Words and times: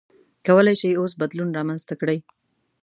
کولای 0.45 0.75
شئ 0.81 0.91
اوس 0.99 1.13
بدلون 1.21 1.49
رامنځته 1.57 1.93
کړئ. 2.01 2.17